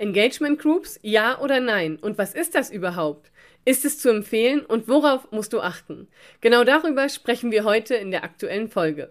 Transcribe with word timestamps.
Engagement 0.00 0.60
Groups, 0.60 1.00
ja 1.02 1.40
oder 1.40 1.58
nein? 1.58 1.98
Und 2.00 2.18
was 2.18 2.32
ist 2.32 2.54
das 2.54 2.70
überhaupt? 2.70 3.32
Ist 3.64 3.84
es 3.84 3.98
zu 3.98 4.10
empfehlen 4.10 4.64
und 4.64 4.86
worauf 4.86 5.32
musst 5.32 5.52
du 5.52 5.60
achten? 5.60 6.06
Genau 6.40 6.62
darüber 6.62 7.08
sprechen 7.08 7.50
wir 7.50 7.64
heute 7.64 7.96
in 7.96 8.12
der 8.12 8.22
aktuellen 8.22 8.68
Folge. 8.68 9.10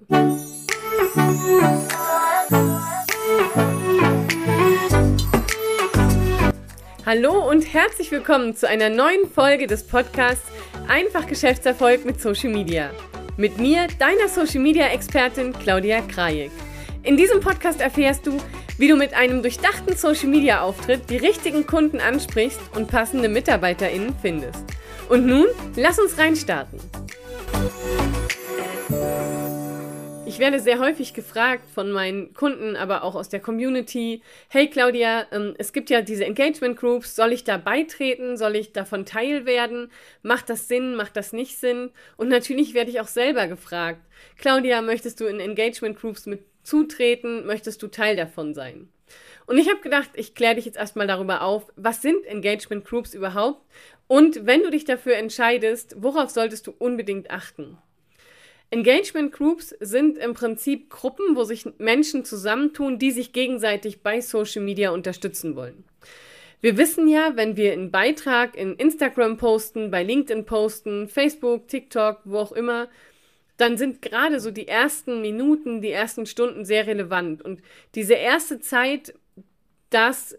Hallo 7.05 7.49
und 7.49 7.73
herzlich 7.73 8.09
willkommen 8.09 8.55
zu 8.55 8.69
einer 8.69 8.89
neuen 8.89 9.29
Folge 9.29 9.67
des 9.67 9.85
Podcasts 9.85 10.49
Einfach 10.87 11.27
Geschäftserfolg 11.27 12.05
mit 12.05 12.21
Social 12.21 12.49
Media. 12.49 12.91
Mit 13.35 13.57
mir, 13.57 13.87
deiner 13.99 14.29
Social 14.29 14.61
Media 14.61 14.87
Expertin 14.87 15.51
Claudia 15.51 15.99
Krajek. 15.99 16.51
In 17.03 17.17
diesem 17.17 17.41
Podcast 17.41 17.81
erfährst 17.81 18.25
du, 18.25 18.37
wie 18.77 18.87
du 18.87 18.95
mit 18.95 19.13
einem 19.13 19.41
durchdachten 19.41 19.95
Social 19.95 20.29
Media 20.29 20.61
Auftritt 20.61 21.09
die 21.09 21.17
richtigen 21.17 21.65
Kunden 21.65 21.99
ansprichst 21.99 22.59
und 22.75 22.87
passende 22.87 23.29
MitarbeiterInnen 23.29 24.15
findest. 24.21 24.63
Und 25.09 25.25
nun, 25.25 25.47
lass 25.75 25.99
uns 25.99 26.17
reinstarten. 26.17 26.79
Ich 30.25 30.39
werde 30.39 30.59
sehr 30.59 30.77
häufig 30.77 31.13
gefragt 31.13 31.63
von 31.73 31.91
meinen 31.91 32.33
Kunden, 32.33 32.75
aber 32.75 33.03
auch 33.03 33.15
aus 33.15 33.29
der 33.29 33.39
Community, 33.39 34.21
hey 34.49 34.69
Claudia, 34.69 35.25
ähm, 35.31 35.55
es 35.57 35.73
gibt 35.73 35.89
ja 35.89 36.01
diese 36.01 36.25
Engagement 36.25 36.77
Groups, 36.77 37.15
soll 37.15 37.31
ich 37.31 37.43
da 37.45 37.57
beitreten, 37.57 38.37
soll 38.37 38.55
ich 38.57 38.73
davon 38.73 39.05
Teil 39.05 39.45
werden, 39.45 39.89
macht 40.21 40.49
das 40.49 40.67
Sinn, 40.67 40.95
macht 40.95 41.15
das 41.15 41.33
nicht 41.33 41.57
Sinn? 41.57 41.91
Und 42.17 42.27
natürlich 42.27 42.73
werde 42.73 42.91
ich 42.91 42.99
auch 42.99 43.07
selber 43.07 43.47
gefragt, 43.47 44.01
Claudia, 44.37 44.81
möchtest 44.81 45.21
du 45.21 45.25
in 45.25 45.39
Engagement 45.39 45.97
Groups 45.97 46.25
mit 46.25 46.41
zutreten, 46.67 47.45
möchtest 47.45 47.81
du 47.81 47.87
Teil 47.87 48.15
davon 48.15 48.53
sein. 48.53 48.89
Und 49.45 49.57
ich 49.57 49.69
habe 49.69 49.79
gedacht, 49.79 50.09
ich 50.15 50.35
kläre 50.35 50.55
dich 50.55 50.65
jetzt 50.65 50.77
erstmal 50.77 51.07
darüber 51.07 51.41
auf, 51.41 51.71
was 51.77 52.01
sind 52.01 52.25
Engagement 52.25 52.83
Groups 52.83 53.13
überhaupt 53.13 53.65
und 54.07 54.45
wenn 54.45 54.61
du 54.61 54.69
dich 54.69 54.83
dafür 54.83 55.15
entscheidest, 55.15 55.95
worauf 55.97 56.29
solltest 56.29 56.67
du 56.67 56.73
unbedingt 56.77 57.31
achten. 57.31 57.77
Engagement 58.69 59.31
Groups 59.31 59.69
sind 59.79 60.17
im 60.17 60.33
Prinzip 60.33 60.89
Gruppen, 60.89 61.37
wo 61.37 61.45
sich 61.45 61.65
Menschen 61.77 62.25
zusammentun, 62.25 62.99
die 62.99 63.11
sich 63.11 63.31
gegenseitig 63.31 64.01
bei 64.01 64.19
Social 64.19 64.61
Media 64.61 64.91
unterstützen 64.91 65.55
wollen. 65.55 65.85
Wir 66.59 66.77
wissen 66.77 67.07
ja, 67.07 67.33
wenn 67.35 67.55
wir 67.55 67.71
einen 67.71 67.91
Beitrag 67.91 68.57
in 68.57 68.75
Instagram 68.75 69.37
posten, 69.37 69.89
bei 69.89 70.03
LinkedIn 70.03 70.45
posten, 70.45 71.07
Facebook, 71.07 71.69
TikTok, 71.69 72.19
wo 72.25 72.39
auch 72.39 72.51
immer, 72.51 72.89
dann 73.57 73.77
sind 73.77 74.01
gerade 74.01 74.39
so 74.39 74.51
die 74.51 74.67
ersten 74.67 75.21
Minuten, 75.21 75.81
die 75.81 75.91
ersten 75.91 76.25
Stunden 76.25 76.63
sehr 76.63 76.87
relevant. 76.87 77.41
Und 77.41 77.61
diese 77.95 78.13
erste 78.13 78.59
Zeit, 78.59 79.15
das 79.89 80.37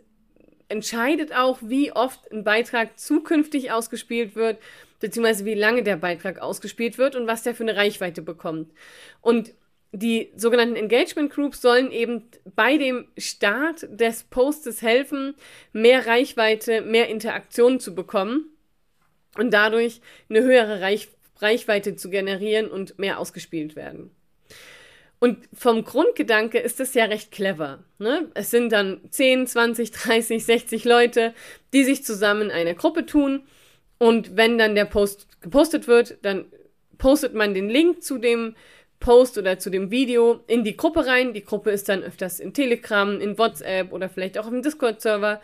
entscheidet 0.69 1.35
auch, 1.35 1.59
wie 1.63 1.93
oft 1.93 2.31
ein 2.31 2.45
Beitrag 2.45 2.99
zukünftig 2.99 3.73
ausgespielt 3.73 4.37
wird, 4.37 4.59
beziehungsweise 5.01 5.45
wie 5.45 5.55
lange 5.55 5.83
der 5.83 5.97
Beitrag 5.97 6.41
ausgespielt 6.41 6.99
wird 6.99 7.17
und 7.17 7.27
was 7.27 7.43
der 7.43 7.55
für 7.55 7.65
eine 7.65 7.77
Reichweite 7.77 8.23
bekommt. 8.23 8.71
Und 9.21 9.53
die 9.93 10.31
sogenannten 10.37 10.77
Engagement 10.77 11.33
Groups 11.33 11.63
sollen 11.63 11.91
eben 11.91 12.29
bei 12.55 12.77
dem 12.77 13.09
Start 13.17 13.87
des 13.91 14.25
Postes 14.25 14.83
helfen, 14.83 15.35
mehr 15.73 16.07
Reichweite, 16.07 16.83
mehr 16.83 17.09
Interaktion 17.09 17.81
zu 17.81 17.95
bekommen 17.95 18.51
und 19.39 19.51
dadurch 19.51 20.03
eine 20.29 20.43
höhere 20.43 20.83
Reichweite 20.83 21.18
Reichweite 21.41 21.97
zu 21.97 22.11
generieren 22.11 22.71
und 22.71 22.99
mehr 22.99 23.19
ausgespielt 23.19 23.77
werden. 23.77 24.11
Und 25.21 25.49
vom 25.53 25.85
Grundgedanke 25.85 26.59
ist 26.59 26.79
es 26.79 26.95
ja 26.95 27.07
recht 27.07 27.33
clever. 27.33 27.83
Ne? 27.99 28.29
Es 28.35 28.51
sind 28.51 28.71
dann 28.71 29.01
10, 29.11 29.49
20, 29.49 29.91
30, 29.91 30.45
60 30.45 30.85
Leute, 30.85 31.35
die 31.73 31.83
sich 31.83 32.05
zusammen 32.05 32.43
in 32.43 32.51
einer 32.53 32.75
Gruppe 32.75 33.05
tun. 33.05 33.43
Und 33.99 34.37
wenn 34.37 34.59
dann 34.59 34.77
der 34.77 34.85
Post 34.85 35.27
gepostet 35.41 35.89
wird, 35.89 36.19
dann 36.23 36.45
postet 36.99 37.35
man 37.35 37.53
den 37.53 37.69
Link 37.69 38.03
zu 38.03 38.19
dem 38.19 38.55
Post 39.01 39.39
oder 39.39 39.59
zu 39.59 39.71
dem 39.71 39.91
Video 39.91 40.41
in 40.47 40.63
die 40.63 40.77
Gruppe 40.77 41.07
rein. 41.07 41.33
Die 41.33 41.45
Gruppe 41.45 41.71
ist 41.71 41.89
dann 41.89 42.03
öfters 42.03 42.39
in 42.39 42.53
Telegram, 42.53 43.21
in 43.21 43.39
WhatsApp 43.39 43.93
oder 43.93 44.09
vielleicht 44.09 44.39
auch 44.39 44.47
im 44.47 44.63
Discord-Server. 44.63 45.41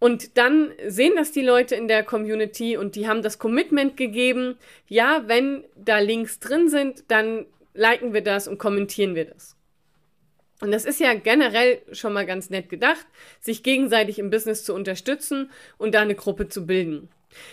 Und 0.00 0.38
dann 0.38 0.72
sehen 0.86 1.12
das 1.14 1.30
die 1.30 1.42
Leute 1.42 1.76
in 1.76 1.86
der 1.86 2.02
Community 2.02 2.76
und 2.76 2.96
die 2.96 3.06
haben 3.06 3.22
das 3.22 3.38
Commitment 3.38 3.96
gegeben, 3.96 4.56
ja, 4.88 5.24
wenn 5.26 5.64
da 5.76 5.98
Links 5.98 6.40
drin 6.40 6.68
sind, 6.68 7.04
dann 7.08 7.46
liken 7.74 8.14
wir 8.14 8.22
das 8.22 8.48
und 8.48 8.58
kommentieren 8.58 9.14
wir 9.14 9.26
das. 9.26 9.56
Und 10.60 10.72
das 10.72 10.84
ist 10.84 11.00
ja 11.00 11.14
generell 11.14 11.80
schon 11.92 12.12
mal 12.12 12.26
ganz 12.26 12.50
nett 12.50 12.68
gedacht, 12.68 13.06
sich 13.40 13.62
gegenseitig 13.62 14.18
im 14.18 14.30
Business 14.30 14.64
zu 14.64 14.74
unterstützen 14.74 15.50
und 15.78 15.94
da 15.94 16.00
eine 16.00 16.14
Gruppe 16.14 16.48
zu 16.48 16.66
bilden. 16.66 17.08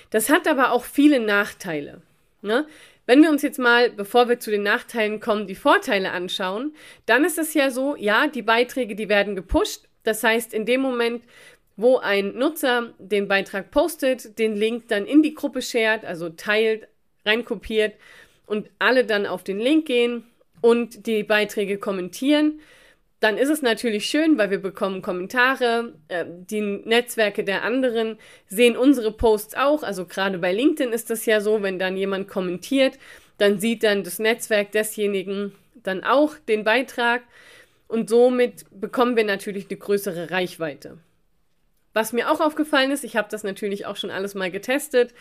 Das 0.10 0.30
hat 0.30 0.48
aber 0.48 0.72
auch 0.72 0.84
viele 0.84 1.20
Nachteile. 1.20 2.02
Ne? 2.42 2.66
Wenn 3.06 3.22
wir 3.22 3.30
uns 3.30 3.42
jetzt 3.42 3.60
mal, 3.60 3.90
bevor 3.90 4.28
wir 4.28 4.40
zu 4.40 4.52
den 4.52 4.64
Nachteilen 4.64 5.20
kommen, 5.20 5.48
die 5.48 5.56
Vorteile 5.56 6.12
anschauen, 6.12 6.76
dann 7.06 7.24
ist 7.24 7.38
es 7.38 7.54
ja 7.54 7.72
so, 7.72 7.96
ja, 7.96 8.28
die 8.28 8.42
Beiträge, 8.42 8.96
die 8.96 9.10
werden 9.10 9.36
gepusht. 9.36 9.88
Das 10.04 10.24
heißt, 10.24 10.54
in 10.54 10.66
dem 10.66 10.82
Moment, 10.82 11.24
wo 11.78 11.98
ein 11.98 12.36
Nutzer 12.36 12.94
den 12.98 13.28
Beitrag 13.28 13.72
postet, 13.72 14.38
den 14.40 14.56
Link 14.56 14.88
dann 14.90 15.06
in 15.06 15.22
die 15.22 15.36
Gruppe 15.36 15.62
shared, 15.62 16.04
also 16.04 16.30
teilt, 16.30 16.88
reinkopiert 17.26 17.94
und 18.48 18.70
alle 18.80 19.06
dann 19.06 19.26
auf 19.26 19.44
den 19.44 19.60
Link 19.60 19.86
gehen 19.86 20.24
und 20.62 21.06
die 21.06 21.24
Beiträge 21.24 21.78
kommentieren, 21.78 22.60
dann 23.20 23.38
ist 23.38 23.50
es 23.50 23.62
natürlich 23.62 24.06
schön, 24.08 24.38
weil 24.38 24.52
wir 24.52 24.60
bekommen 24.60 25.02
Kommentare, 25.02 25.94
äh, 26.08 26.26
die 26.28 26.62
Netzwerke 26.62 27.44
der 27.44 27.64
anderen 27.64 28.18
sehen 28.48 28.78
unsere 28.78 29.12
Posts 29.12 29.56
auch, 29.56 29.84
also 29.84 30.06
gerade 30.06 30.38
bei 30.38 30.52
LinkedIn 30.54 30.94
ist 30.94 31.10
das 31.10 31.26
ja 31.26 31.42
so, 31.42 31.64
wenn 31.64 31.80
dann 31.80 31.98
jemand 31.98 32.28
kommentiert, 32.28 33.00
dann 33.38 33.60
sieht 33.60 33.84
dann 33.84 34.04
das 34.04 34.20
Netzwerk 34.20 34.72
desjenigen 34.72 35.54
dann 35.84 36.04
auch 36.04 36.36
den 36.48 36.64
Beitrag 36.64 37.24
und 37.88 38.10
somit 38.10 38.66
bekommen 38.72 39.16
wir 39.16 39.24
natürlich 39.24 39.68
eine 39.70 39.78
größere 39.78 40.32
Reichweite. 40.32 40.98
Was 41.98 42.14
mir 42.14 42.30
auch 42.30 42.42
aufgefallen 42.42 42.92
ist, 42.92 43.04
ich 43.04 43.16
habe 43.16 43.28
das 43.32 43.44
natürlich 43.44 43.88
auch 43.88 43.96
schon 43.96 44.12
alles 44.12 44.36
mal 44.36 44.52
getestet, 44.52 45.16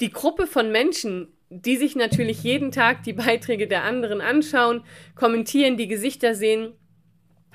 die 0.00 0.10
Gruppe 0.10 0.46
von 0.46 0.72
Menschen, 0.72 1.28
die 1.50 1.76
sich 1.76 1.94
natürlich 1.94 2.42
jeden 2.42 2.72
Tag 2.72 3.02
die 3.02 3.12
Beiträge 3.12 3.68
der 3.68 3.84
anderen 3.84 4.22
anschauen, 4.22 4.82
kommentieren, 5.14 5.76
die 5.76 5.88
Gesichter 5.88 6.34
sehen, 6.34 6.72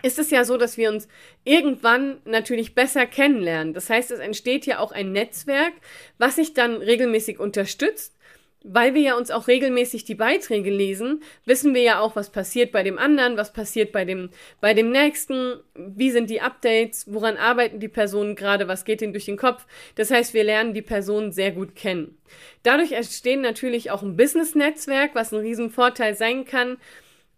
ist 0.03 0.19
es 0.19 0.29
ja 0.29 0.43
so, 0.43 0.57
dass 0.57 0.77
wir 0.77 0.91
uns 0.91 1.07
irgendwann 1.43 2.21
natürlich 2.25 2.75
besser 2.75 3.07
kennenlernen. 3.07 3.73
Das 3.73 3.89
heißt, 3.89 4.11
es 4.11 4.19
entsteht 4.19 4.67
ja 4.67 4.77
auch 4.77 4.91
ein 4.91 5.11
Netzwerk, 5.11 5.73
was 6.19 6.35
sich 6.35 6.53
dann 6.53 6.75
regelmäßig 6.75 7.39
unterstützt 7.39 8.15
weil 8.63 8.93
wir 8.93 9.01
ja 9.01 9.17
uns 9.17 9.31
auch 9.31 9.47
regelmäßig 9.47 10.03
die 10.03 10.15
Beiträge 10.15 10.69
lesen, 10.69 11.21
wissen 11.45 11.73
wir 11.73 11.81
ja 11.81 11.99
auch, 11.99 12.15
was 12.15 12.31
passiert 12.31 12.71
bei 12.71 12.83
dem 12.83 12.97
anderen, 12.97 13.37
was 13.37 13.53
passiert 13.53 13.91
bei 13.91 14.03
dem, 14.03 14.29
bei 14.59 14.73
dem 14.73 14.91
nächsten, 14.91 15.59
wie 15.75 16.11
sind 16.11 16.29
die 16.29 16.41
Updates, 16.41 17.05
woran 17.11 17.37
arbeiten 17.37 17.79
die 17.79 17.87
Personen 17.87 18.35
gerade, 18.35 18.67
was 18.67 18.83
geht 18.83 19.01
ihnen 19.01 19.13
durch 19.13 19.25
den 19.25 19.37
Kopf. 19.37 19.65
Das 19.95 20.11
heißt, 20.11 20.33
wir 20.33 20.43
lernen 20.43 20.73
die 20.73 20.81
Personen 20.81 21.31
sehr 21.31 21.51
gut 21.51 21.75
kennen. 21.75 22.17
Dadurch 22.63 22.91
entsteht 22.91 23.39
natürlich 23.39 23.91
auch 23.91 24.01
ein 24.01 24.17
Business-Netzwerk, 24.17 25.11
was 25.13 25.31
ein 25.31 25.39
Riesenvorteil 25.39 26.15
sein 26.15 26.45
kann, 26.45 26.77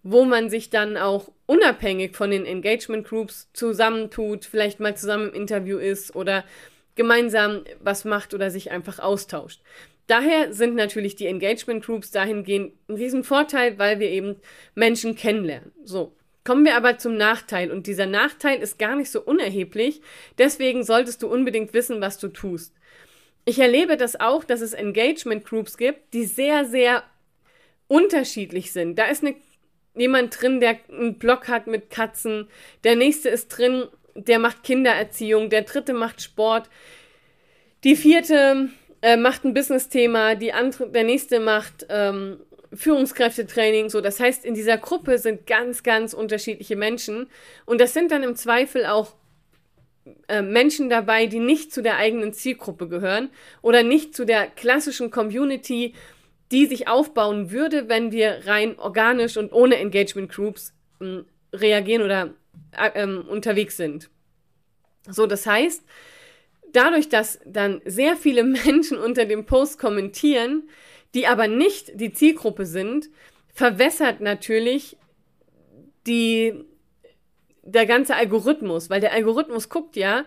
wo 0.03 0.24
man 0.24 0.50
sich 0.50 0.69
dann 0.69 0.97
auch 0.97 1.31
unabhängig 1.46 2.16
von 2.16 2.31
den 2.31 2.46
Engagement 2.46 3.07
Groups 3.07 3.50
zusammentut, 3.53 4.46
vielleicht 4.46 4.80
mal 4.80 4.96
zusammen 4.96 5.30
im 5.30 5.36
Interview 5.36 5.78
ist 5.78 6.16
oder 6.16 6.46
gemeinsam 6.96 7.63
was 7.80 8.06
macht 8.06 8.34
oder 8.34 8.50
sich 8.50 8.72
einfach 8.72 9.00
austauscht. 9.00 9.62
Daher 10.09 10.52
sind 10.53 10.74
natürlich 10.74 11.16
die 11.16 11.28
Engagement 11.28 11.86
Groups 11.86 12.09
dahingehend 12.09 12.74
ein 12.90 12.96
Riesenvorteil, 12.96 13.78
weil 13.78 14.00
wir 14.00 14.09
eben 14.09 14.38
Menschen 14.74 15.16
kennenlernen. 15.16 15.72
So. 15.84 16.16
Kommen 16.44 16.66
wir 16.66 16.75
aber 16.75 16.97
zum 16.97 17.16
Nachteil 17.16 17.70
und 17.70 17.86
dieser 17.86 18.08
Nachteil 18.08 18.59
ist 18.59 18.80
gar 18.80 18.96
nicht 18.96 19.12
so 19.12 19.22
unerheblich, 19.22 20.02
deswegen 20.40 20.84
solltest 20.84 21.22
du 21.22 21.28
unbedingt 21.28 21.74
wissen, 21.74 22.01
was 22.01 22.18
du 22.18 22.30
tust. 22.30 22.74
Ich 23.45 23.60
erlebe 23.60 23.98
das 23.98 24.19
auch, 24.19 24.44
dass 24.44 24.62
es 24.62 24.74
Engagement 24.74 25.45
Groups 25.45 25.78
gibt, 25.78 26.12
die 26.16 26.25
sehr, 26.25 26.66
sehr 26.66 27.04
unterschiedlich 27.88 28.72
sind. 28.72 28.98
Da 28.98 29.06
ist 29.06 29.24
eine, 29.24 29.36
jemand 29.95 30.42
drin, 30.42 30.60
der 30.60 30.80
einen 30.89 31.19
Blog 31.19 31.50
hat 31.50 31.68
mit 31.68 31.92
Katzen, 31.92 32.48
der 32.84 32.95
nächste 32.95 33.30
ist 33.30 33.50
drin, 33.50 33.86
der 34.16 34.39
macht 34.39 34.63
Kindererziehung, 34.63 35.51
der 35.51 35.63
dritte 35.63 35.94
macht 35.94 36.19
Sport, 36.19 36.68
die 37.84 37.95
vierte 37.95 38.69
äh, 39.01 39.18
macht 39.18 39.46
ein 39.46 39.54
Business-Thema, 39.54 40.36
die 40.36 40.54
andere, 40.54 40.90
der 40.90 41.04
nächste 41.04 41.40
macht 41.40 41.86
ähm, 41.90 42.40
Führungskräftetraining. 42.74 43.90
So, 43.90 44.01
das 44.01 44.19
heißt, 44.19 44.46
in 44.46 44.54
dieser 44.54 44.78
Gruppe 44.78 45.18
sind 45.18 45.48
ganz, 45.48 45.84
ganz 45.84 46.13
unterschiedliche 46.13 46.75
Menschen 46.75 47.28
und 47.66 47.81
das 47.81 47.94
sind 47.94 48.12
dann 48.12 48.24
im 48.24 48.36
Zweifel 48.36 48.86
auch 48.86 49.16
äh, 50.28 50.42
Menschen 50.42 50.90
dabei, 50.90 51.28
die 51.28 51.40
nicht 51.40 51.74
zu 51.74 51.81
der 51.81 51.98
eigenen 51.98 52.34
Zielgruppe 52.34 52.88
gehören 52.88 53.30
oder 53.62 53.84
nicht 53.84 54.16
zu 54.16 54.25
der 54.25 54.48
klassischen 54.48 55.12
Community, 55.12 55.94
die 56.51 56.66
sich 56.66 56.88
aufbauen 56.88 57.51
würde, 57.51 57.90
wenn 57.90 58.12
wir 58.12 58.42
rein 58.46 58.78
organisch 58.80 59.38
und 59.38 59.54
ohne 59.54 59.78
Engagement 59.78 60.31
Groups 60.31 60.74
äh, 61.00 61.19
reagieren 61.54 62.04
oder 62.04 62.34
äh, 62.72 62.92
ähm, 62.96 63.25
unterwegs 63.28 63.78
sind. 63.78 64.10
So, 65.07 65.25
das 65.25 65.46
heißt, 65.46 65.84
dadurch, 66.74 67.10
dass 67.10 67.39
dann 67.45 67.81
sehr 67.86 68.16
viele 68.16 68.44
Menschen 68.66 68.98
unter 68.98 69.25
dem 69.25 69.45
Post 69.45 69.80
kommentieren, 69.80 70.69
die 71.13 71.27
aber 71.27 71.48
nicht 71.48 72.00
die 72.00 72.13
Zielgruppe 72.13 72.66
sind, 72.66 73.10
verwässert 73.54 74.21
natürlich 74.21 74.98
die, 76.07 76.54
der 77.63 77.86
ganze 77.86 78.16
Algorithmus, 78.16 78.89
weil 78.89 79.01
der 79.01 79.13
Algorithmus 79.13 79.69
guckt 79.69 79.95
ja, 79.95 80.25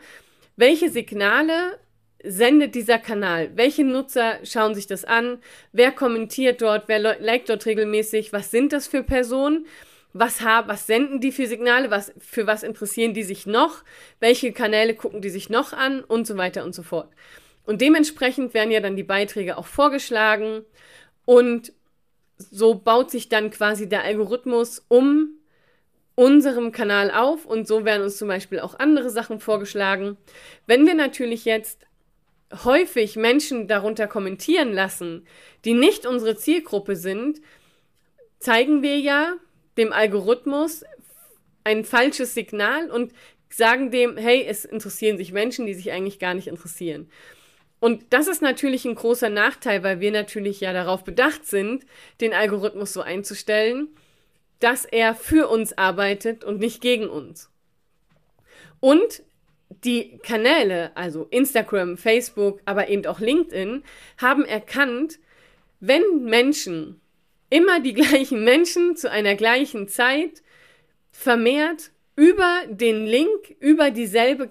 welche 0.57 0.91
Signale 0.91 1.79
sendet 2.25 2.75
dieser 2.75 2.99
Kanal? 2.99 3.51
Welche 3.57 3.85
Nutzer 3.85 4.39
schauen 4.45 4.75
sich 4.75 4.87
das 4.87 5.05
an? 5.05 5.39
Wer 5.73 5.93
kommentiert 5.93 6.63
dort? 6.63 6.85
Wer 6.87 6.99
liked 6.99 7.49
dort 7.49 7.67
regelmäßig? 7.67 8.33
Was 8.33 8.51
sind 8.51 8.73
das 8.73 8.87
für 8.87 9.03
Personen? 9.03 9.67
Was, 10.13 10.43
haben, 10.43 10.69
was 10.69 10.87
senden 10.87 11.21
die 11.21 11.33
für 11.33 11.47
Signale? 11.47 11.91
Was, 11.91 12.13
für 12.19 12.47
was 12.47 12.63
interessieren 12.63 13.15
die 13.15 13.23
sich 13.23 13.47
noch? 13.47 13.83
Welche 14.21 14.53
Kanäle 14.53 14.95
gucken 14.95 15.23
die 15.23 15.31
sich 15.31 15.49
noch 15.49 15.73
an? 15.73 16.05
Und 16.05 16.27
so 16.27 16.37
weiter 16.37 16.65
und 16.65 16.75
so 16.75 16.83
fort. 16.83 17.11
Und 17.65 17.81
dementsprechend 17.81 18.55
werden 18.55 18.71
ja 18.71 18.81
dann 18.81 18.97
die 18.97 19.03
Beiträge 19.03 19.57
auch 19.57 19.67
vorgeschlagen 19.67 20.65
und 21.25 21.73
so 22.37 22.75
baut 22.75 23.11
sich 23.11 23.29
dann 23.29 23.51
quasi 23.51 23.89
der 23.89 24.03
Algorithmus 24.03 24.85
um 24.89 25.39
unserem 26.15 26.73
Kanal 26.73 27.11
auf 27.11 27.47
und 27.47 27.67
so 27.67 27.85
werden 27.85 28.03
uns 28.03 28.19
zum 28.19 28.29
Beispiel 28.29 28.61
auch 28.61 28.79
andere 28.79 29.11
Sachen 29.11 29.41
vorgeschlagen. 29.41 30.17
Wenn 30.67 30.87
wir 30.87 30.95
natürlich 30.95 31.45
jetzt 31.45 31.87
häufig 32.65 33.17
Menschen 33.17 33.67
darunter 33.67 34.07
kommentieren 34.09 34.73
lassen, 34.73 35.27
die 35.65 35.73
nicht 35.75 36.05
unsere 36.05 36.37
Zielgruppe 36.37 36.97
sind, 36.97 37.41
zeigen 38.39 38.83
wir 38.83 38.99
ja 38.99 39.35
dem 39.77 39.93
Algorithmus 39.93 40.85
ein 41.65 41.85
falsches 41.85 42.35
Signal 42.35 42.91
und 42.91 43.13
sagen 43.49 43.91
dem, 43.91 44.17
hey, 44.17 44.45
es 44.47 44.65
interessieren 44.65 45.19
sich 45.19 45.33
Menschen, 45.33 45.67
die 45.67 45.75
sich 45.75 45.93
eigentlich 45.93 46.19
gar 46.19 46.35
nicht 46.35 46.49
interessieren. 46.49 47.09
Und 47.81 48.05
das 48.11 48.29
ist 48.29 48.43
natürlich 48.43 48.85
ein 48.85 48.95
großer 48.95 49.29
Nachteil, 49.29 49.83
weil 49.83 50.01
wir 50.01 50.13
natürlich 50.13 50.61
ja 50.61 50.73
darauf 50.73 51.05
bedacht 51.05 51.47
sind, 51.47 51.85
den 52.21 52.33
Algorithmus 52.33 52.93
so 52.93 53.03
einzustellen, 53.03 53.89
dass 54.61 54.85
er 54.85 55.15
für 55.15 55.49
uns 55.49 55.77
arbeitet 55.77 56.45
und 56.45 56.61
nicht 56.61 56.81
gegen 56.81 57.09
uns. 57.09 57.51
Und 58.79 59.23
die 59.85 60.19
Kanäle, 60.19 60.97
also 60.97 61.27
Instagram, 61.31 61.97
Facebook, 61.97 62.61
aber 62.65 62.89
eben 62.89 63.05
auch 63.07 63.21
LinkedIn, 63.21 63.83
haben 64.19 64.45
erkannt, 64.45 65.19
wenn 65.81 66.23
Menschen, 66.23 67.01
immer 67.53 67.81
die 67.81 67.93
gleichen 67.93 68.45
Menschen 68.45 68.97
zu 68.97 69.11
einer 69.11 69.35
gleichen 69.35 69.87
Zeit 69.87 70.43
vermehrt 71.11 71.91
über 72.17 72.63
den 72.69 73.07
Link, 73.07 73.57
über 73.61 73.91
dieselbe 73.91 74.51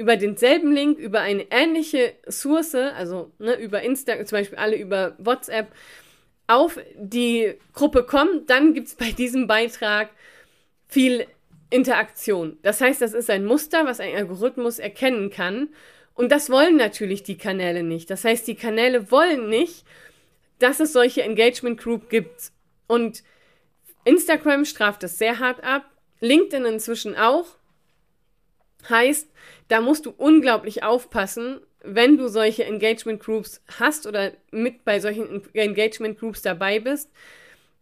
über 0.00 0.16
denselben 0.16 0.70
Link, 0.70 0.96
über 0.96 1.20
eine 1.20 1.50
ähnliche 1.50 2.14
Source, 2.28 2.76
also 2.76 3.32
ne, 3.40 3.56
über 3.56 3.82
Instagram, 3.82 4.26
zum 4.26 4.38
Beispiel 4.38 4.58
alle 4.58 4.76
über 4.76 5.16
WhatsApp, 5.18 5.72
auf 6.46 6.78
die 6.96 7.54
Gruppe 7.74 8.04
kommen, 8.04 8.46
dann 8.46 8.74
gibt 8.74 8.86
es 8.86 8.94
bei 8.94 9.10
diesem 9.10 9.48
Beitrag 9.48 10.10
viel 10.86 11.26
Interaktion. 11.68 12.58
Das 12.62 12.80
heißt, 12.80 13.02
das 13.02 13.12
ist 13.12 13.28
ein 13.28 13.44
Muster, 13.44 13.86
was 13.86 13.98
ein 13.98 14.14
Algorithmus 14.14 14.78
erkennen 14.78 15.30
kann. 15.30 15.68
Und 16.14 16.30
das 16.30 16.48
wollen 16.48 16.76
natürlich 16.76 17.24
die 17.24 17.36
Kanäle 17.36 17.82
nicht. 17.82 18.08
Das 18.08 18.24
heißt, 18.24 18.46
die 18.46 18.54
Kanäle 18.54 19.10
wollen 19.10 19.48
nicht, 19.48 19.84
dass 20.58 20.80
es 20.80 20.92
solche 20.92 21.22
Engagement 21.22 21.80
Group 21.80 22.08
gibt. 22.10 22.52
Und 22.86 23.22
Instagram 24.04 24.64
straft 24.64 25.02
das 25.02 25.18
sehr 25.18 25.38
hart 25.38 25.62
ab, 25.62 25.84
LinkedIn 26.20 26.64
inzwischen 26.64 27.16
auch. 27.16 27.46
Heißt, 28.88 29.28
da 29.68 29.80
musst 29.80 30.06
du 30.06 30.10
unglaublich 30.16 30.82
aufpassen, 30.82 31.60
wenn 31.82 32.16
du 32.16 32.28
solche 32.28 32.64
Engagement 32.64 33.20
Groups 33.20 33.62
hast 33.78 34.06
oder 34.06 34.32
mit 34.50 34.84
bei 34.84 35.00
solchen 35.00 35.42
Engagement 35.54 36.18
Groups 36.18 36.42
dabei 36.42 36.80
bist, 36.80 37.10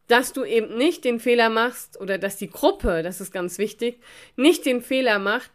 dass 0.09 0.33
du 0.33 0.45
eben 0.45 0.77
nicht 0.77 1.05
den 1.05 1.19
Fehler 1.19 1.49
machst 1.49 2.01
oder 2.01 2.19
dass 2.19 2.37
die 2.37 2.51
Gruppe, 2.51 3.03
das 3.03 3.21
ist 3.21 3.33
ganz 3.33 3.59
wichtig, 3.59 3.99
nicht 4.37 4.67
den 4.67 4.83
Fehler 4.83 5.19
macht, 5.19 5.51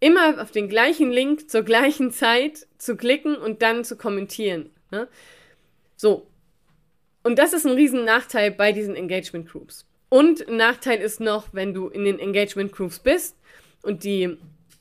immer 0.00 0.40
auf 0.42 0.50
den 0.50 0.68
gleichen 0.68 1.10
Link 1.10 1.50
zur 1.50 1.62
gleichen 1.62 2.10
Zeit 2.10 2.66
zu 2.78 2.96
klicken 2.96 3.36
und 3.36 3.62
dann 3.62 3.84
zu 3.84 3.96
kommentieren. 3.96 4.70
Ne? 4.90 5.08
So. 5.96 6.26
Und 7.22 7.38
das 7.38 7.52
ist 7.52 7.66
ein 7.66 7.72
riesen 7.72 8.04
Nachteil 8.04 8.50
bei 8.50 8.72
diesen 8.72 8.96
Engagement 8.96 9.48
Groups. 9.50 9.86
Und 10.08 10.46
ein 10.46 10.56
Nachteil 10.56 11.00
ist 11.00 11.20
noch, 11.20 11.48
wenn 11.52 11.74
du 11.74 11.88
in 11.88 12.04
den 12.04 12.18
Engagement 12.18 12.72
Groups 12.72 12.98
bist 12.98 13.36
und 13.82 14.04
die 14.04 14.36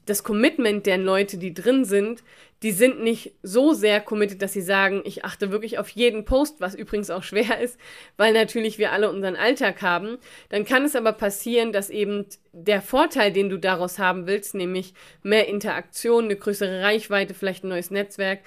das 0.05 0.23
Commitment 0.23 0.85
der 0.85 0.97
Leute, 0.97 1.37
die 1.37 1.53
drin 1.53 1.85
sind, 1.85 2.23
die 2.61 2.71
sind 2.71 3.01
nicht 3.01 3.33
so 3.41 3.73
sehr 3.73 3.99
committed, 3.99 4.41
dass 4.41 4.53
sie 4.53 4.61
sagen, 4.61 5.01
ich 5.05 5.25
achte 5.25 5.51
wirklich 5.51 5.79
auf 5.79 5.89
jeden 5.89 6.23
Post, 6.23 6.61
was 6.61 6.75
übrigens 6.75 7.09
auch 7.09 7.23
schwer 7.23 7.59
ist, 7.61 7.77
weil 8.15 8.33
natürlich 8.33 8.77
wir 8.77 8.91
alle 8.91 9.09
unseren 9.09 9.35
Alltag 9.35 9.81
haben. 9.81 10.17
Dann 10.49 10.65
kann 10.65 10.85
es 10.85 10.95
aber 10.95 11.13
passieren, 11.13 11.73
dass 11.73 11.89
eben 11.89 12.25
der 12.53 12.81
Vorteil, 12.81 13.31
den 13.31 13.49
du 13.49 13.57
daraus 13.57 13.99
haben 13.99 14.27
willst, 14.27 14.55
nämlich 14.55 14.93
mehr 15.23 15.47
Interaktion, 15.47 16.25
eine 16.25 16.37
größere 16.37 16.81
Reichweite, 16.81 17.33
vielleicht 17.33 17.63
ein 17.63 17.69
neues 17.69 17.91
Netzwerk, 17.91 18.39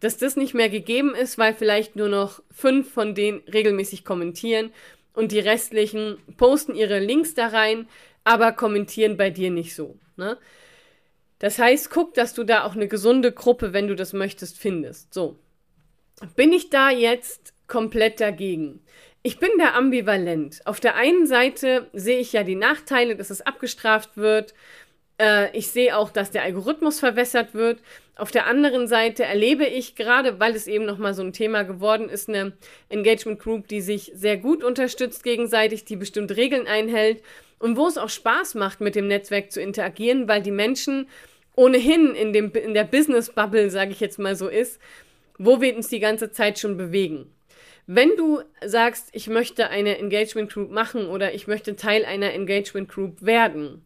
dass 0.00 0.16
das 0.16 0.36
nicht 0.36 0.54
mehr 0.54 0.68
gegeben 0.68 1.14
ist, 1.14 1.38
weil 1.38 1.54
vielleicht 1.54 1.96
nur 1.96 2.08
noch 2.08 2.42
fünf 2.50 2.92
von 2.92 3.14
denen 3.14 3.40
regelmäßig 3.52 4.04
kommentieren 4.04 4.72
und 5.14 5.32
die 5.32 5.38
restlichen 5.38 6.18
posten 6.36 6.74
ihre 6.74 6.98
Links 6.98 7.34
da 7.34 7.48
rein, 7.48 7.88
aber 8.24 8.52
kommentieren 8.52 9.16
bei 9.16 9.30
dir 9.30 9.50
nicht 9.50 9.74
so. 9.74 9.98
Ne? 10.16 10.38
Das 11.38 11.58
heißt, 11.58 11.90
guck, 11.90 12.14
dass 12.14 12.34
du 12.34 12.44
da 12.44 12.64
auch 12.64 12.74
eine 12.74 12.88
gesunde 12.88 13.32
Gruppe, 13.32 13.72
wenn 13.72 13.88
du 13.88 13.96
das 13.96 14.12
möchtest, 14.12 14.58
findest. 14.58 15.12
So. 15.14 15.38
Bin 16.36 16.52
ich 16.52 16.70
da 16.70 16.90
jetzt 16.90 17.54
komplett 17.66 18.20
dagegen? 18.20 18.82
Ich 19.22 19.38
bin 19.38 19.50
da 19.58 19.72
ambivalent. 19.72 20.60
Auf 20.66 20.80
der 20.80 20.96
einen 20.96 21.26
Seite 21.26 21.88
sehe 21.92 22.18
ich 22.18 22.32
ja 22.32 22.42
die 22.42 22.56
Nachteile, 22.56 23.16
dass 23.16 23.30
es 23.30 23.42
abgestraft 23.42 24.16
wird. 24.16 24.54
Äh, 25.20 25.56
ich 25.56 25.68
sehe 25.68 25.96
auch, 25.96 26.10
dass 26.10 26.30
der 26.30 26.42
Algorithmus 26.42 26.98
verwässert 26.98 27.54
wird. 27.54 27.80
Auf 28.16 28.30
der 28.30 28.46
anderen 28.46 28.88
Seite 28.88 29.24
erlebe 29.24 29.66
ich 29.66 29.94
gerade, 29.94 30.40
weil 30.40 30.54
es 30.54 30.66
eben 30.66 30.86
nochmal 30.86 31.14
so 31.14 31.22
ein 31.22 31.32
Thema 31.32 31.62
geworden 31.62 32.08
ist, 32.08 32.28
eine 32.28 32.52
Engagement 32.88 33.38
Group, 33.38 33.68
die 33.68 33.82
sich 33.82 34.10
sehr 34.14 34.38
gut 34.38 34.64
unterstützt 34.64 35.22
gegenseitig, 35.22 35.84
die 35.84 35.96
bestimmte 35.96 36.36
Regeln 36.36 36.66
einhält 36.66 37.22
und 37.58 37.76
wo 37.76 37.86
es 37.86 37.98
auch 37.98 38.08
Spaß 38.08 38.54
macht, 38.54 38.80
mit 38.80 38.94
dem 38.94 39.08
Netzwerk 39.08 39.52
zu 39.52 39.60
interagieren, 39.60 40.26
weil 40.26 40.42
die 40.42 40.50
Menschen 40.50 41.06
ohnehin 41.54 42.14
in, 42.14 42.32
dem, 42.32 42.52
in 42.52 42.74
der 42.74 42.84
Business-Bubble, 42.84 43.70
sage 43.70 43.90
ich 43.90 44.00
jetzt 44.00 44.18
mal 44.18 44.36
so 44.36 44.48
ist, 44.48 44.80
wo 45.36 45.60
wir 45.60 45.76
uns 45.76 45.88
die 45.88 46.00
ganze 46.00 46.32
Zeit 46.32 46.58
schon 46.58 46.76
bewegen. 46.76 47.30
Wenn 47.86 48.16
du 48.16 48.40
sagst, 48.64 49.08
ich 49.12 49.26
möchte 49.26 49.68
eine 49.68 49.98
Engagement 49.98 50.52
Group 50.52 50.70
machen 50.70 51.06
oder 51.06 51.34
ich 51.34 51.46
möchte 51.46 51.76
Teil 51.76 52.04
einer 52.04 52.32
Engagement 52.32 52.88
Group 52.88 53.22
werden, 53.22 53.84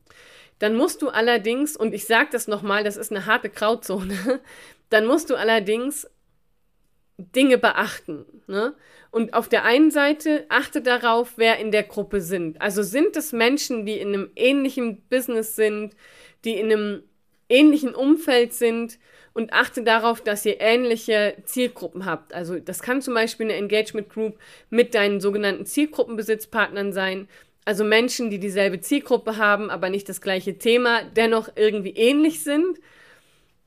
dann 0.64 0.76
musst 0.76 1.02
du 1.02 1.10
allerdings, 1.10 1.76
und 1.76 1.92
ich 1.92 2.06
sage 2.06 2.30
das 2.32 2.48
nochmal, 2.48 2.84
das 2.84 2.96
ist 2.96 3.10
eine 3.10 3.26
harte 3.26 3.50
Grauzone, 3.50 4.40
dann 4.88 5.04
musst 5.04 5.28
du 5.28 5.34
allerdings 5.34 6.08
Dinge 7.18 7.58
beachten. 7.58 8.24
Ne? 8.46 8.74
Und 9.10 9.34
auf 9.34 9.50
der 9.50 9.64
einen 9.64 9.90
Seite 9.90 10.46
achte 10.48 10.80
darauf, 10.80 11.34
wer 11.36 11.58
in 11.58 11.70
der 11.70 11.82
Gruppe 11.82 12.22
sind. 12.22 12.62
Also 12.62 12.82
sind 12.82 13.14
es 13.14 13.32
Menschen, 13.32 13.84
die 13.84 13.98
in 13.98 14.14
einem 14.14 14.30
ähnlichen 14.36 15.02
Business 15.10 15.54
sind, 15.54 15.94
die 16.46 16.54
in 16.54 16.72
einem 16.72 17.02
ähnlichen 17.50 17.94
Umfeld 17.94 18.54
sind 18.54 18.98
und 19.34 19.52
achte 19.52 19.82
darauf, 19.82 20.22
dass 20.22 20.46
ihr 20.46 20.62
ähnliche 20.62 21.36
Zielgruppen 21.44 22.06
habt. 22.06 22.32
Also 22.32 22.58
das 22.58 22.80
kann 22.80 23.02
zum 23.02 23.12
Beispiel 23.12 23.48
eine 23.50 23.56
Engagement 23.56 24.08
Group 24.08 24.38
mit 24.70 24.94
deinen 24.94 25.20
sogenannten 25.20 25.66
Zielgruppenbesitzpartnern 25.66 26.94
sein. 26.94 27.28
Also 27.64 27.84
Menschen, 27.84 28.30
die 28.30 28.38
dieselbe 28.38 28.80
Zielgruppe 28.80 29.36
haben, 29.36 29.70
aber 29.70 29.88
nicht 29.88 30.08
das 30.08 30.20
gleiche 30.20 30.58
Thema, 30.58 31.02
dennoch 31.02 31.48
irgendwie 31.56 31.94
ähnlich 31.94 32.42
sind. 32.42 32.78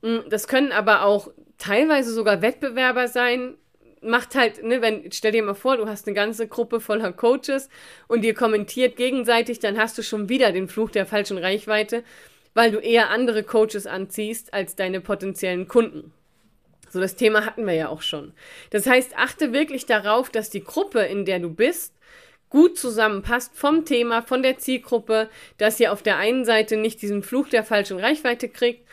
Hm, 0.02 0.24
das 0.28 0.46
können 0.46 0.72
aber 0.72 1.02
auch 1.02 1.30
teilweise 1.58 2.12
sogar 2.12 2.42
Wettbewerber 2.42 3.08
sein. 3.08 3.54
Macht 4.00 4.36
halt, 4.36 4.62
ne, 4.62 4.80
wenn, 4.80 5.10
stell 5.10 5.32
dir 5.32 5.42
mal 5.42 5.54
vor, 5.54 5.76
du 5.76 5.88
hast 5.88 6.06
eine 6.06 6.14
ganze 6.14 6.46
Gruppe 6.46 6.80
voller 6.80 7.12
Coaches 7.12 7.68
und 8.06 8.24
ihr 8.24 8.34
kommentiert 8.34 8.96
gegenseitig, 8.96 9.58
dann 9.58 9.76
hast 9.76 9.98
du 9.98 10.02
schon 10.02 10.28
wieder 10.28 10.52
den 10.52 10.68
Fluch 10.68 10.90
der 10.90 11.04
falschen 11.04 11.38
Reichweite 11.38 12.04
weil 12.58 12.72
du 12.72 12.78
eher 12.78 13.10
andere 13.10 13.44
Coaches 13.44 13.86
anziehst 13.86 14.52
als 14.52 14.74
deine 14.74 15.00
potenziellen 15.00 15.68
Kunden. 15.68 16.12
So, 16.90 17.00
das 17.00 17.14
Thema 17.14 17.46
hatten 17.46 17.64
wir 17.64 17.74
ja 17.74 17.88
auch 17.88 18.02
schon. 18.02 18.32
Das 18.70 18.84
heißt, 18.84 19.16
achte 19.16 19.52
wirklich 19.52 19.86
darauf, 19.86 20.28
dass 20.28 20.50
die 20.50 20.64
Gruppe, 20.64 21.02
in 21.02 21.24
der 21.24 21.38
du 21.38 21.50
bist, 21.50 21.94
gut 22.50 22.78
zusammenpasst 22.78 23.54
vom 23.54 23.84
Thema, 23.84 24.22
von 24.22 24.42
der 24.42 24.58
Zielgruppe, 24.58 25.28
dass 25.58 25.78
ihr 25.80 25.92
auf 25.92 26.02
der 26.02 26.16
einen 26.16 26.44
Seite 26.44 26.76
nicht 26.76 27.02
diesen 27.02 27.22
Fluch 27.22 27.48
der 27.48 27.64
falschen 27.64 27.98
Reichweite 27.98 28.48
kriegt, 28.48 28.86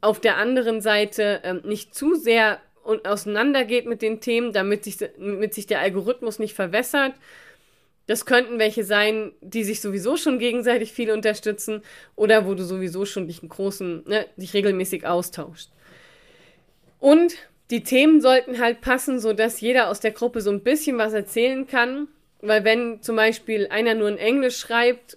auf 0.00 0.20
der 0.20 0.36
anderen 0.36 0.80
Seite 0.80 1.40
ähm, 1.44 1.60
nicht 1.64 1.94
zu 1.94 2.14
sehr 2.14 2.60
auseinandergeht 3.04 3.86
mit 3.86 4.02
den 4.02 4.20
Themen, 4.20 4.52
damit 4.52 4.84
sich, 4.84 4.96
damit 4.98 5.54
sich 5.54 5.66
der 5.66 5.80
Algorithmus 5.80 6.38
nicht 6.38 6.54
verwässert 6.54 7.14
Das 8.06 8.26
könnten 8.26 8.58
welche 8.58 8.82
sein, 8.82 9.30
die 9.40 9.62
sich 9.62 9.80
sowieso 9.80 10.16
schon 10.16 10.40
gegenseitig 10.40 10.92
viel 10.92 11.12
unterstützen 11.12 11.82
oder 12.16 12.46
wo 12.46 12.54
du 12.54 12.64
sowieso 12.64 13.04
schon 13.04 13.28
dich, 13.28 13.40
einen 13.40 13.48
großen, 13.48 14.02
ne, 14.08 14.26
dich 14.36 14.52
regelmäßig 14.54 15.06
austauscht. 15.06 15.68
Und 16.98 17.34
die 17.70 17.84
Themen 17.84 18.20
sollten 18.20 18.58
halt 18.58 18.80
passen, 18.80 19.20
sodass 19.20 19.60
jeder 19.60 19.88
aus 19.88 20.00
der 20.00 20.10
Gruppe 20.10 20.40
so 20.40 20.50
ein 20.50 20.62
bisschen 20.62 20.98
was 20.98 21.12
erzählen 21.12 21.66
kann. 21.66 22.08
Weil 22.42 22.64
wenn 22.64 23.00
zum 23.00 23.16
Beispiel 23.16 23.68
einer 23.68 23.94
nur 23.94 24.08
in 24.08 24.18
Englisch 24.18 24.58
schreibt 24.58 25.16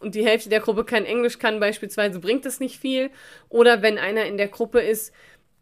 und 0.00 0.14
die 0.14 0.26
Hälfte 0.26 0.50
der 0.50 0.60
Gruppe 0.60 0.84
kein 0.84 1.06
Englisch 1.06 1.38
kann, 1.38 1.60
beispielsweise, 1.60 2.18
bringt 2.18 2.44
das 2.44 2.60
nicht 2.60 2.78
viel. 2.78 3.10
Oder 3.48 3.82
wenn 3.82 3.98
einer 3.98 4.26
in 4.26 4.36
der 4.36 4.48
Gruppe 4.48 4.80
ist, 4.80 5.12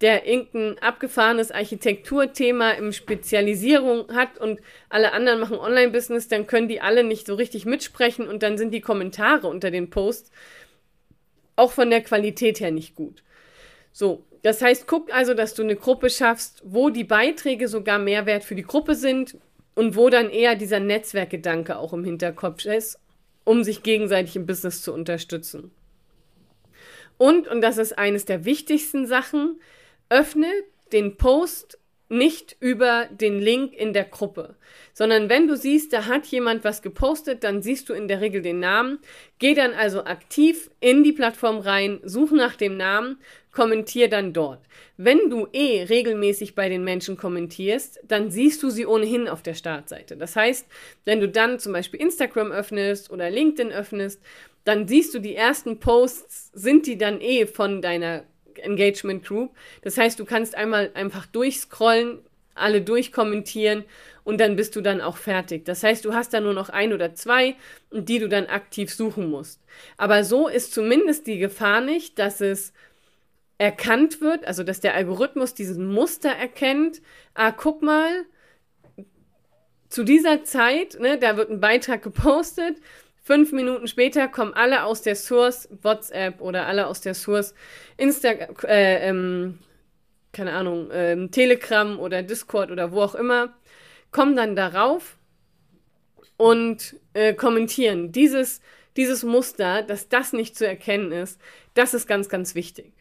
der 0.01 0.27
irgendein 0.27 0.79
abgefahrenes 0.83 1.51
Architekturthema 1.51 2.73
im 2.73 2.93
Spezialisierung 2.93 4.13
hat 4.15 4.39
und 4.39 4.61
alle 4.89 5.13
anderen 5.13 5.41
machen 5.41 5.59
Online-Business, 5.59 6.27
dann 6.29 6.47
können 6.47 6.69
die 6.69 6.81
alle 6.81 7.05
nicht 7.05 7.27
so 7.27 7.35
richtig 7.35 7.65
mitsprechen 7.65 8.27
und 8.27 8.43
dann 8.43 8.59
sind 8.59 8.73
die 8.73 8.81
Kommentare 8.81 9.47
unter 9.47 9.71
den 9.71 9.91
Posts 9.91 10.33
auch 11.57 11.71
von 11.71 11.91
der 11.91 12.03
Qualität 12.03 12.61
her 12.61 12.73
nicht 12.73 12.97
gut. 12.97 13.23
So, 13.93 14.25
das 14.43 14.61
heißt, 14.61 14.87
guck 14.87 15.15
also, 15.15 15.35
dass 15.35 15.55
du 15.55 15.63
eine 15.63 15.77
Gruppe 15.77 16.11
schaffst, 16.11 16.63
wo 16.65 16.91
die 16.91 17.05
Beiträge 17.05 17.69
sogar 17.69 17.99
Mehrwert 17.99 18.43
für 18.43 18.57
die 18.57 18.63
Gruppe 18.63 18.97
sind 18.97 19.37
und 19.75 19.97
wo 19.97 20.11
dann 20.11 20.31
eher 20.31 20.55
dieser 20.57 20.81
Netzwerkgedanke 20.81 21.77
auch 21.77 21.93
im 21.93 22.05
Hinterkopf 22.05 22.65
ist, 22.65 22.99
um 23.45 23.65
sich 23.65 23.83
gegenseitig 23.83 24.37
im 24.37 24.47
Business 24.47 24.83
zu 24.83 24.93
unterstützen. 24.93 25.71
Und, 27.19 27.47
und 27.49 27.61
das 27.61 27.79
ist 27.79 27.97
eines 27.99 28.25
der 28.25 28.45
wichtigsten 28.45 29.07
Sachen, 29.07 29.61
öffne 30.09 30.49
den 30.93 31.17
Post 31.17 31.79
nicht 32.09 32.57
über 32.61 33.07
den 33.11 33.41
Link 33.41 33.73
in 33.73 33.93
der 33.93 34.05
Gruppe, 34.05 34.57
sondern 34.93 35.29
wenn 35.29 35.49
du 35.49 35.57
siehst, 35.57 35.93
da 35.93 36.07
hat 36.07 36.27
jemand 36.27 36.63
was 36.63 36.83
gepostet, 36.83 37.45
dann 37.45 37.63
siehst 37.63 37.89
du 37.89 37.95
in 37.95 38.09
der 38.09 38.21
Regel 38.21 38.43
den 38.43 38.61
Namen. 38.61 38.99
Geh 39.39 39.55
dann 39.55 39.73
also 39.73 40.05
aktiv 40.05 40.71
in 40.81 41.03
die 41.03 41.13
Plattform 41.13 41.59
rein, 41.59 42.01
such 42.05 42.31
nach 42.33 42.57
dem 42.57 42.77
Namen, 42.77 43.19
kommentier 43.53 44.09
dann 44.09 44.33
dort. 44.33 44.61
Wenn 44.97 45.31
du 45.31 45.49
eh 45.53 45.85
regelmäßig 45.85 46.55
bei 46.55 46.69
den 46.69 46.85
Menschen 46.85 47.17
kommentierst, 47.17 48.01
dann 48.07 48.31
siehst 48.31 48.63
du 48.63 48.71
sie 48.71 48.87
ohnehin 48.87 49.29
auf 49.29 49.43
der 49.43 49.55
Startseite. 49.55 50.17
Das 50.17 50.37
heißt, 50.37 50.67
wenn 51.05 51.21
du 51.21 51.29
dann 51.29 51.59
zum 51.59 51.73
Beispiel 51.73 52.01
Instagram 52.01 52.53
öffnest 52.53 53.11
oder 53.11 53.31
LinkedIn 53.31 53.73
öffnest, 53.73 54.21
dann 54.65 54.89
siehst 54.89 55.15
du 55.15 55.19
die 55.19 55.35
ersten 55.35 55.79
Posts, 55.79 56.51
sind 56.55 56.87
die 56.87 56.99
dann 56.99 57.21
eh 57.21 57.47
von 57.47 57.83
deiner 57.83 58.25
Engagement 58.59 59.25
Group. 59.25 59.55
Das 59.83 59.99
heißt, 59.99 60.19
du 60.19 60.25
kannst 60.25 60.55
einmal 60.55 60.91
einfach 60.95 61.27
durchscrollen, 61.27 62.19
alle 62.55 62.81
durchkommentieren 62.83 63.85
und 64.23 64.41
dann 64.41 64.57
bist 64.57 64.77
du 64.77 64.81
dann 64.81 65.01
auch 65.01 65.17
fertig. 65.17 65.65
Das 65.65 65.83
heißt, 65.83 66.05
du 66.05 66.15
hast 66.15 66.33
da 66.33 66.41
nur 66.41 66.55
noch 66.55 66.69
ein 66.69 66.93
oder 66.93 67.15
zwei, 67.15 67.57
die 67.91 68.19
du 68.19 68.29
dann 68.29 68.47
aktiv 68.47 68.93
suchen 68.93 69.29
musst. 69.29 69.61
Aber 69.97 70.25
so 70.25 70.49
ist 70.49 70.73
zumindest 70.73 71.27
die 71.27 71.39
Gefahr 71.39 71.81
nicht, 71.81 72.19
dass 72.19 72.41
es 72.41 72.73
erkannt 73.59 74.21
wird, 74.21 74.45
also 74.47 74.63
dass 74.63 74.81
der 74.81 74.95
Algorithmus 74.95 75.55
diesen 75.55 75.87
Muster 75.93 76.31
erkennt. 76.31 77.03
Ah, 77.35 77.53
guck 77.53 77.83
mal, 77.83 78.25
zu 79.89 80.03
dieser 80.03 80.43
Zeit, 80.45 80.99
ne, 80.99 81.19
da 81.19 81.37
wird 81.37 81.51
ein 81.51 81.61
Beitrag 81.61 82.03
gepostet 82.03 82.77
Fünf 83.27 83.53
Minuten 83.53 83.89
später 83.89 84.29
kommen 84.29 84.53
alle 84.53 84.85
aus 84.85 85.01
der 85.01 85.17
Source 85.17 85.67
WhatsApp 85.81 86.43
oder 86.43 86.67
alle 86.67 86.87
aus 86.87 87.01
der 87.01 87.15
Source 87.15 87.55
Instagram, 87.97 88.55
äh, 88.65 89.09
ähm, 89.09 89.61
keine 90.33 90.53
Ahnung, 90.53 90.91
ähm, 90.93 91.31
Telegram 91.31 91.99
oder 91.99 92.23
Discord 92.23 92.71
oder 92.71 92.93
wo 92.93 93.01
auch 93.01 93.15
immer, 93.15 93.57
kommen 94.11 94.37
dann 94.37 94.55
darauf 94.55 95.17
und 96.37 96.97
äh, 97.15 97.33
kommentieren. 97.33 98.13
Dieses, 98.13 98.61
dieses 98.99 99.23
Muster, 99.23 99.81
dass 99.81 100.11
das 100.11 100.35
nicht 100.35 100.55
zu 100.55 100.67
erkennen 100.67 101.11
ist, 101.11 101.41
das 101.73 101.95
ist 101.95 102.07
ganz, 102.07 102.29
ganz 102.29 102.55
wichtig. 102.55 102.93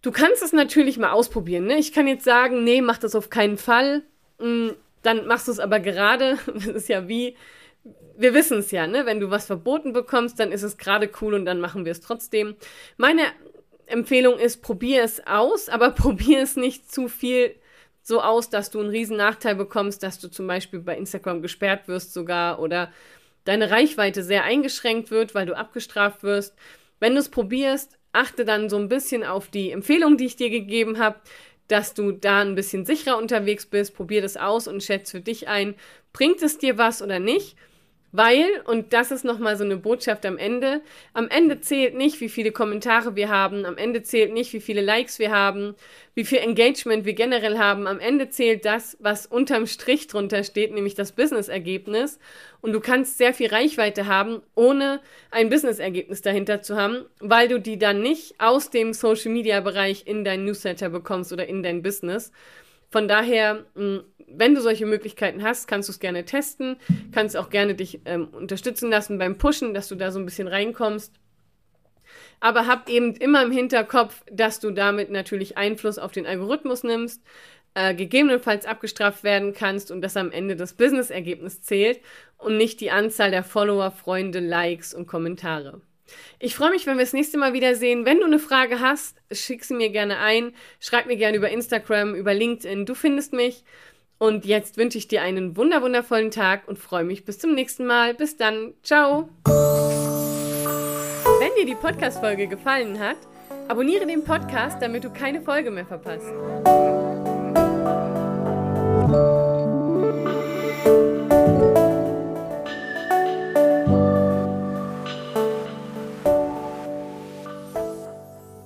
Du 0.00 0.10
kannst 0.10 0.42
es 0.42 0.54
natürlich 0.54 0.96
mal 0.96 1.10
ausprobieren. 1.10 1.66
Ne? 1.66 1.76
Ich 1.76 1.92
kann 1.92 2.08
jetzt 2.08 2.24
sagen, 2.24 2.64
nee, 2.64 2.80
mach 2.80 2.96
das 2.96 3.14
auf 3.14 3.28
keinen 3.28 3.58
Fall. 3.58 4.04
Mm, 4.38 4.70
dann 5.02 5.26
machst 5.26 5.48
du 5.48 5.52
es 5.52 5.60
aber 5.60 5.80
gerade. 5.80 6.38
Das 6.54 6.66
ist 6.66 6.88
ja 6.88 7.08
wie, 7.08 7.36
wir 8.16 8.34
wissen 8.34 8.58
es 8.58 8.70
ja, 8.70 8.86
ne? 8.86 9.06
Wenn 9.06 9.20
du 9.20 9.30
was 9.30 9.46
verboten 9.46 9.92
bekommst, 9.92 10.40
dann 10.40 10.52
ist 10.52 10.62
es 10.62 10.76
gerade 10.76 11.10
cool 11.20 11.34
und 11.34 11.44
dann 11.44 11.60
machen 11.60 11.84
wir 11.84 11.92
es 11.92 12.00
trotzdem. 12.00 12.56
Meine 12.96 13.22
Empfehlung 13.86 14.38
ist, 14.38 14.62
probier 14.62 15.02
es 15.02 15.26
aus, 15.26 15.68
aber 15.68 15.90
probier 15.92 16.42
es 16.42 16.56
nicht 16.56 16.90
zu 16.92 17.08
viel 17.08 17.54
so 18.02 18.22
aus, 18.22 18.48
dass 18.50 18.70
du 18.70 18.80
einen 18.80 18.88
riesen 18.88 19.18
Nachteil 19.18 19.54
bekommst, 19.54 20.02
dass 20.02 20.18
du 20.18 20.28
zum 20.28 20.46
Beispiel 20.46 20.80
bei 20.80 20.96
Instagram 20.96 21.42
gesperrt 21.42 21.88
wirst 21.88 22.14
sogar 22.14 22.58
oder 22.58 22.90
deine 23.44 23.70
Reichweite 23.70 24.22
sehr 24.22 24.44
eingeschränkt 24.44 25.10
wird, 25.10 25.34
weil 25.34 25.46
du 25.46 25.56
abgestraft 25.56 26.22
wirst. 26.22 26.54
Wenn 27.00 27.14
du 27.14 27.20
es 27.20 27.28
probierst, 27.28 27.98
achte 28.12 28.44
dann 28.44 28.68
so 28.68 28.78
ein 28.78 28.88
bisschen 28.88 29.24
auf 29.24 29.48
die 29.48 29.70
Empfehlung, 29.70 30.16
die 30.16 30.26
ich 30.26 30.36
dir 30.36 30.50
gegeben 30.50 30.98
habe, 30.98 31.20
dass 31.68 31.94
du 31.94 32.12
da 32.12 32.40
ein 32.40 32.54
bisschen 32.54 32.86
sicherer 32.86 33.18
unterwegs 33.18 33.66
bist. 33.66 33.94
Probier 33.94 34.22
das 34.22 34.36
aus 34.36 34.66
und 34.68 34.82
schätze 34.82 35.18
für 35.18 35.22
dich 35.22 35.48
ein, 35.48 35.74
bringt 36.12 36.42
es 36.42 36.58
dir 36.58 36.78
was 36.78 37.02
oder 37.02 37.18
nicht. 37.18 37.56
Weil, 38.10 38.46
und 38.64 38.94
das 38.94 39.10
ist 39.10 39.24
nochmal 39.24 39.56
so 39.58 39.64
eine 39.64 39.76
Botschaft 39.76 40.24
am 40.24 40.38
Ende, 40.38 40.80
am 41.12 41.28
Ende 41.28 41.60
zählt 41.60 41.94
nicht, 41.94 42.20
wie 42.20 42.30
viele 42.30 42.52
Kommentare 42.52 43.16
wir 43.16 43.28
haben, 43.28 43.66
am 43.66 43.76
Ende 43.76 44.02
zählt 44.02 44.32
nicht, 44.32 44.54
wie 44.54 44.60
viele 44.60 44.80
Likes 44.80 45.18
wir 45.18 45.30
haben, 45.30 45.74
wie 46.14 46.24
viel 46.24 46.38
Engagement 46.38 47.04
wir 47.04 47.12
generell 47.12 47.58
haben, 47.58 47.86
am 47.86 48.00
Ende 48.00 48.30
zählt 48.30 48.64
das, 48.64 48.96
was 48.98 49.26
unterm 49.26 49.66
Strich 49.66 50.06
drunter 50.06 50.42
steht, 50.42 50.72
nämlich 50.72 50.94
das 50.94 51.12
Business-Ergebnis. 51.12 52.18
Und 52.62 52.72
du 52.72 52.80
kannst 52.80 53.18
sehr 53.18 53.34
viel 53.34 53.48
Reichweite 53.48 54.06
haben, 54.06 54.40
ohne 54.54 55.00
ein 55.30 55.50
Business-Ergebnis 55.50 56.22
dahinter 56.22 56.62
zu 56.62 56.76
haben, 56.76 57.04
weil 57.20 57.48
du 57.48 57.60
die 57.60 57.78
dann 57.78 58.00
nicht 58.00 58.34
aus 58.38 58.70
dem 58.70 58.94
Social-Media-Bereich 58.94 60.06
in 60.06 60.24
dein 60.24 60.46
Newsletter 60.46 60.88
bekommst 60.88 61.30
oder 61.32 61.46
in 61.46 61.62
dein 61.62 61.82
Business. 61.82 62.32
Von 62.90 63.06
daher, 63.06 63.66
hm, 63.74 64.02
wenn 64.34 64.54
du 64.54 64.60
solche 64.60 64.86
Möglichkeiten 64.86 65.42
hast, 65.42 65.68
kannst 65.68 65.88
du 65.88 65.92
es 65.92 66.00
gerne 66.00 66.24
testen, 66.24 66.76
kannst 67.12 67.36
auch 67.36 67.50
gerne 67.50 67.74
dich 67.74 68.00
ähm, 68.04 68.28
unterstützen 68.28 68.90
lassen 68.90 69.18
beim 69.18 69.38
Pushen, 69.38 69.74
dass 69.74 69.88
du 69.88 69.94
da 69.94 70.10
so 70.10 70.18
ein 70.18 70.24
bisschen 70.24 70.48
reinkommst. 70.48 71.12
Aber 72.40 72.66
hab 72.66 72.88
eben 72.88 73.14
immer 73.14 73.42
im 73.42 73.50
Hinterkopf, 73.50 74.22
dass 74.30 74.60
du 74.60 74.70
damit 74.70 75.10
natürlich 75.10 75.56
Einfluss 75.56 75.98
auf 75.98 76.12
den 76.12 76.26
Algorithmus 76.26 76.84
nimmst, 76.84 77.22
äh, 77.74 77.94
gegebenenfalls 77.94 78.66
abgestraft 78.66 79.24
werden 79.24 79.52
kannst 79.52 79.90
und 79.90 80.00
dass 80.02 80.16
am 80.16 80.30
Ende 80.30 80.56
das 80.56 80.74
Business-Ergebnis 80.74 81.62
zählt 81.62 82.00
und 82.36 82.56
nicht 82.56 82.80
die 82.80 82.90
Anzahl 82.90 83.30
der 83.30 83.44
Follower, 83.44 83.90
Freunde, 83.90 84.40
Likes 84.40 84.94
und 84.94 85.06
Kommentare. 85.06 85.80
Ich 86.38 86.54
freue 86.54 86.70
mich, 86.70 86.86
wenn 86.86 86.96
wir 86.96 87.04
das 87.04 87.12
nächste 87.12 87.38
Mal 87.38 87.52
wiedersehen. 87.52 88.06
Wenn 88.06 88.20
du 88.20 88.24
eine 88.24 88.38
Frage 88.38 88.80
hast, 88.80 89.18
schick 89.30 89.64
sie 89.64 89.74
mir 89.74 89.90
gerne 89.90 90.18
ein. 90.18 90.54
Schreib 90.80 91.06
mir 91.06 91.16
gerne 91.16 91.36
über 91.36 91.50
Instagram, 91.50 92.14
über 92.14 92.32
LinkedIn. 92.32 92.86
Du 92.86 92.94
findest 92.94 93.32
mich. 93.32 93.64
Und 94.18 94.44
jetzt 94.44 94.76
wünsche 94.76 94.98
ich 94.98 95.08
dir 95.08 95.22
einen 95.22 95.56
wunder 95.56 95.80
wundervollen 95.80 96.30
Tag 96.30 96.66
und 96.66 96.78
freue 96.78 97.04
mich 97.04 97.24
bis 97.24 97.38
zum 97.38 97.54
nächsten 97.54 97.86
Mal. 97.86 98.14
Bis 98.14 98.36
dann. 98.36 98.74
Ciao. 98.82 99.28
Wenn 101.38 101.54
dir 101.56 101.66
die 101.66 101.76
Podcast-Folge 101.76 102.48
gefallen 102.48 102.98
hat, 102.98 103.18
abonniere 103.68 104.06
den 104.06 104.24
Podcast, 104.24 104.82
damit 104.82 105.04
du 105.04 105.10
keine 105.10 105.40
Folge 105.40 105.70
mehr 105.70 105.86
verpasst. 105.86 106.26